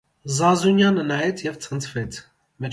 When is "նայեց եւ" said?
1.13-1.63